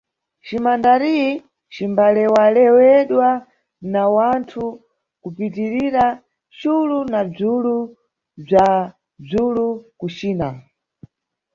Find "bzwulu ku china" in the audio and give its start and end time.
9.25-10.49